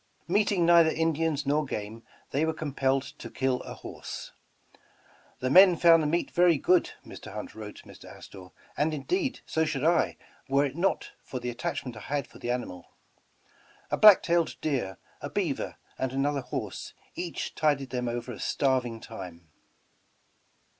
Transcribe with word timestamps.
Meeting 0.27 0.65
neither 0.65 0.89
Indians 0.89 1.45
nor 1.45 1.63
game, 1.63 2.01
they 2.31 2.43
were 2.43 2.55
com 2.55 2.73
pelled 2.73 3.03
to 3.19 3.29
kill 3.29 3.61
a 3.61 3.75
horse. 3.75 4.31
''The 5.39 5.51
men 5.51 5.75
found 5.75 6.01
the 6.01 6.07
meat 6.07 6.31
very 6.31 6.57
good," 6.57 6.93
Mr. 7.05 7.31
Hunt 7.35 7.53
wrote 7.53 7.83
Mr. 7.85 8.05
Astor, 8.11 8.47
''and, 8.75 8.93
indeed, 8.95 9.41
so 9.45 9.63
should 9.63 9.83
I, 9.83 10.17
were 10.49 10.65
it 10.65 10.75
not 10.75 11.11
for 11.21 11.39
the 11.39 11.51
attachment 11.51 11.95
I 11.95 11.99
had 11.99 12.25
for 12.25 12.39
the 12.39 12.49
188 12.49 12.79
Over 12.81 12.87
the 12.89 12.89
Rockies 12.89 13.91
animal." 13.91 13.91
A 13.91 13.97
black 13.99 14.23
tailed 14.23 14.59
deer, 14.59 14.97
a 15.21 15.29
beaver, 15.29 15.75
and 15.99 16.11
another 16.11 16.41
horse 16.41 16.95
each 17.13 17.53
tided 17.53 17.91
them 17.91 18.07
over 18.07 18.31
a 18.31 18.39
starving 18.39 18.99
time. 19.01 19.49